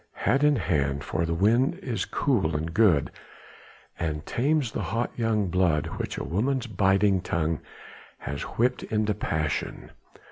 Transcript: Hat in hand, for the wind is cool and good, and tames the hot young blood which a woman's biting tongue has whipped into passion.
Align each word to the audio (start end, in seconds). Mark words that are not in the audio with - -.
Hat 0.13 0.43
in 0.43 0.55
hand, 0.55 1.03
for 1.03 1.27
the 1.27 1.35
wind 1.35 1.75
is 1.75 2.05
cool 2.05 2.55
and 2.55 2.73
good, 2.73 3.11
and 3.99 4.25
tames 4.25 4.71
the 4.71 4.81
hot 4.81 5.11
young 5.15 5.47
blood 5.49 5.85
which 5.99 6.17
a 6.17 6.23
woman's 6.23 6.65
biting 6.65 7.21
tongue 7.21 7.59
has 8.17 8.41
whipped 8.41 8.81
into 8.81 9.13
passion. 9.13 9.91